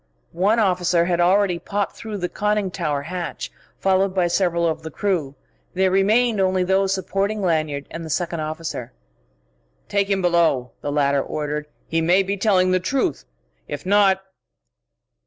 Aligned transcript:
One 0.33 0.57
officer 0.57 1.05
had 1.05 1.21
already 1.21 1.59
popped 1.59 1.95
through 1.95 2.17
the 2.17 2.27
conning 2.27 2.71
tower 2.71 3.03
hatch, 3.03 3.51
followed 3.77 4.15
by 4.15 4.25
several 4.29 4.65
of 4.67 4.81
the 4.81 4.89
crew. 4.89 5.35
There 5.75 5.91
remained 5.91 6.39
only 6.41 6.63
those 6.63 6.91
supporting 6.91 7.39
Lanyard, 7.43 7.85
and 7.91 8.03
the 8.03 8.09
second 8.09 8.39
officer. 8.39 8.93
"Take 9.89 10.09
him 10.09 10.19
below!" 10.23 10.71
the 10.81 10.91
latter 10.91 11.21
ordered. 11.21 11.67
"He 11.87 12.01
may 12.01 12.23
be 12.23 12.35
telling 12.35 12.71
the 12.71 12.79
truth. 12.79 13.25
If 13.67 13.85
not...." 13.85 14.23